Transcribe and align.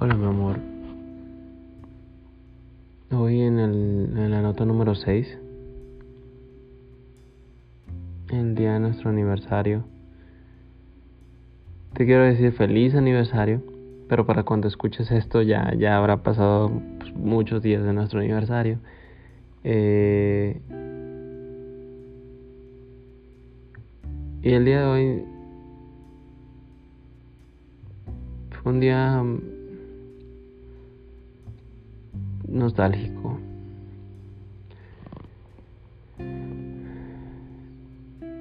Hola, 0.00 0.14
mi 0.14 0.26
amor. 0.26 0.60
Hoy 3.10 3.40
en, 3.40 3.58
el, 3.58 4.16
en 4.16 4.30
la 4.30 4.42
nota 4.42 4.64
número 4.64 4.94
6, 4.94 5.26
el 8.30 8.54
día 8.54 8.74
de 8.74 8.78
nuestro 8.78 9.10
aniversario, 9.10 9.82
te 11.94 12.06
quiero 12.06 12.22
decir 12.22 12.52
feliz 12.52 12.94
aniversario, 12.94 13.60
pero 14.08 14.24
para 14.24 14.44
cuando 14.44 14.68
escuches 14.68 15.10
esto 15.10 15.42
ya, 15.42 15.74
ya 15.74 15.96
habrá 15.96 16.22
pasado 16.22 16.80
pues, 17.00 17.12
muchos 17.16 17.60
días 17.60 17.82
de 17.82 17.92
nuestro 17.92 18.20
aniversario. 18.20 18.78
Eh, 19.64 20.60
y 24.42 24.52
el 24.52 24.64
día 24.64 24.82
de 24.82 24.86
hoy 24.86 25.24
fue 28.62 28.72
un 28.72 28.78
día 28.78 29.24
nostálgico. 32.68 33.38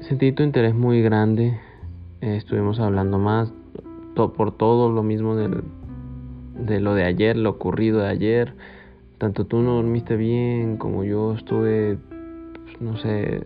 Sentí 0.00 0.32
tu 0.32 0.42
interés 0.42 0.74
muy 0.74 1.00
grande. 1.00 1.60
Eh, 2.20 2.36
estuvimos 2.36 2.80
hablando 2.80 3.18
más 3.18 3.52
por 4.14 4.56
todo 4.56 4.90
lo 4.90 5.02
mismo 5.02 5.36
de 5.36 6.80
lo 6.80 6.94
de 6.94 7.04
ayer, 7.04 7.36
lo 7.36 7.50
ocurrido 7.50 8.00
de 8.00 8.08
ayer. 8.08 8.54
Tanto 9.18 9.44
tú 9.44 9.60
no 9.62 9.74
dormiste 9.74 10.16
bien 10.16 10.76
como 10.76 11.04
yo 11.04 11.34
estuve, 11.34 11.98
pues, 12.64 12.80
no 12.80 12.96
sé, 12.96 13.42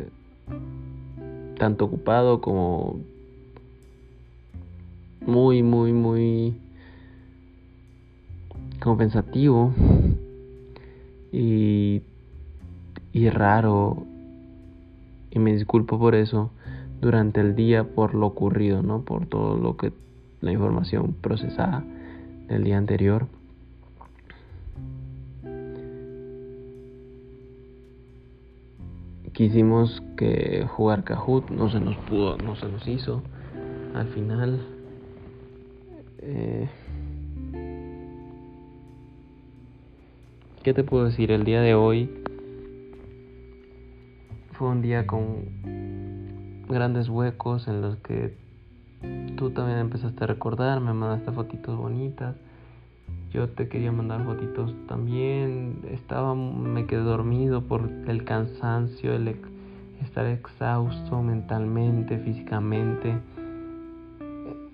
tanto 1.58 1.84
ocupado 1.84 2.40
como 2.40 3.00
muy, 5.26 5.62
muy, 5.62 5.92
muy 5.92 6.56
como 8.80 8.96
pensativo 8.96 9.74
y, 11.32 12.02
y 13.12 13.30
raro 13.30 14.06
y 15.30 15.38
me 15.38 15.52
disculpo 15.52 15.98
por 15.98 16.14
eso 16.14 16.50
durante 17.00 17.40
el 17.40 17.54
día 17.54 17.84
por 17.84 18.14
lo 18.14 18.26
ocurrido, 18.26 18.82
¿no? 18.82 19.02
Por 19.02 19.26
todo 19.26 19.56
lo 19.56 19.76
que 19.76 19.92
la 20.40 20.52
información 20.52 21.14
procesada 21.20 21.84
del 22.48 22.64
día 22.64 22.78
anterior. 22.78 23.26
Quisimos 29.32 30.02
que 30.16 30.66
jugar 30.68 31.04
Kahoot, 31.04 31.50
no 31.50 31.70
se 31.70 31.80
nos 31.80 31.96
pudo, 31.96 32.36
no 32.36 32.56
se 32.56 32.68
nos 32.68 32.86
hizo. 32.86 33.22
Al 33.94 34.08
final 34.08 34.60
eh, 36.18 36.68
¿Qué 40.62 40.74
te 40.74 40.84
puedo 40.84 41.06
decir? 41.06 41.30
El 41.30 41.44
día 41.44 41.62
de 41.62 41.74
hoy 41.74 42.10
fue 44.52 44.68
un 44.68 44.82
día 44.82 45.06
con 45.06 46.66
grandes 46.68 47.08
huecos 47.08 47.66
en 47.66 47.80
los 47.80 47.96
que 47.96 48.36
tú 49.38 49.52
también 49.52 49.78
empezaste 49.78 50.24
a 50.24 50.26
recordar, 50.26 50.80
me 50.80 50.92
mandaste 50.92 51.32
fotitos 51.32 51.78
bonitas. 51.78 52.36
Yo 53.30 53.48
te 53.48 53.70
quería 53.70 53.90
mandar 53.90 54.22
fotitos 54.22 54.74
también. 54.86 55.80
Estaba, 55.90 56.34
me 56.34 56.84
quedé 56.84 57.00
dormido 57.00 57.62
por 57.62 57.88
el 58.06 58.24
cansancio, 58.24 59.14
el 59.14 59.34
estar 60.02 60.26
exhausto 60.26 61.22
mentalmente, 61.22 62.18
físicamente. 62.18 63.18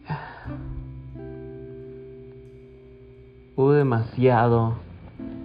Hubo 3.55 3.73
demasiado 3.73 4.85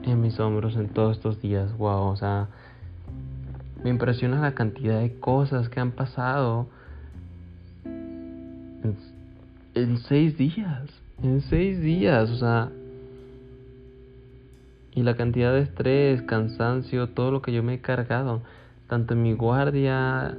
en 0.03 0.21
mis 0.21 0.39
hombros 0.39 0.75
en 0.75 0.89
todos 0.89 1.17
estos 1.17 1.41
días. 1.41 1.75
Wow, 1.77 2.07
o 2.07 2.15
sea, 2.15 2.47
me 3.83 3.89
impresiona 3.89 4.39
la 4.41 4.53
cantidad 4.53 4.99
de 4.99 5.19
cosas 5.19 5.69
que 5.69 5.79
han 5.79 5.91
pasado 5.91 6.67
en, 9.73 9.97
seis 9.97 10.37
días. 10.37 10.89
En 11.21 11.41
seis 11.41 11.81
días, 11.81 12.29
o 12.29 12.35
sea. 12.35 12.69
Y 14.93 15.03
la 15.03 15.15
cantidad 15.15 15.53
de 15.53 15.61
estrés, 15.61 16.21
cansancio, 16.23 17.09
todo 17.09 17.31
lo 17.31 17.41
que 17.41 17.53
yo 17.53 17.63
me 17.63 17.75
he 17.75 17.81
cargado. 17.81 18.41
Tanto 18.87 19.13
en 19.13 19.23
mi 19.23 19.33
guardia. 19.33 20.37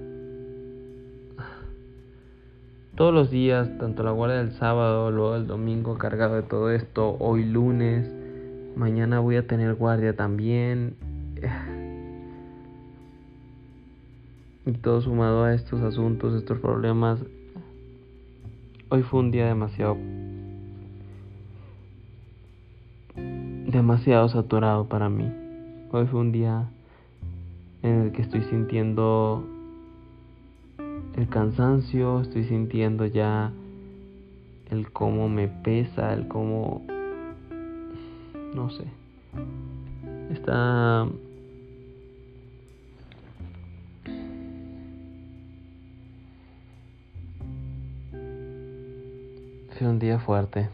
Todos 2.95 3.15
los 3.15 3.31
días, 3.31 3.71
tanto 3.78 4.03
la 4.03 4.11
guardia 4.11 4.39
del 4.39 4.53
sábado, 4.53 5.11
luego 5.11 5.37
el 5.37 5.47
domingo 5.47 5.97
cargado 5.97 6.34
de 6.34 6.43
todo 6.43 6.71
esto, 6.71 7.17
hoy 7.19 7.45
lunes 7.45 8.22
Mañana 8.77 9.21
voy 9.21 9.37
a 9.37 9.47
tener 9.47 9.75
guardia 9.75 10.16
también. 10.16 10.97
Y 14.65 14.72
todo 14.72 15.03
sumado 15.03 15.44
a 15.44 15.55
estos 15.55 15.83
asuntos, 15.83 16.34
estos 16.34 16.59
problemas. 16.59 17.21
Hoy 18.88 19.03
fue 19.03 19.21
un 19.21 19.31
día 19.31 19.47
demasiado... 19.47 19.97
demasiado 23.15 24.28
saturado 24.28 24.89
para 24.89 25.09
mí. 25.09 25.31
Hoy 25.91 26.06
fue 26.06 26.21
un 26.21 26.33
día 26.33 26.69
en 27.83 28.03
el 28.03 28.12
que 28.12 28.22
estoy 28.22 28.43
sintiendo 28.43 29.47
el 31.16 31.28
cansancio, 31.28 32.21
estoy 32.21 32.44
sintiendo 32.44 33.06
ya 33.06 33.53
el 34.71 34.91
cómo 34.93 35.28
me 35.28 35.49
pesa, 35.49 36.12
el 36.15 36.28
cómo 36.28 36.83
no 38.55 38.71
sé. 38.71 38.85
Está... 40.33 41.07
Fue 49.79 49.89
un 49.89 49.99
día 49.99 50.19
fuerte. 50.19 50.69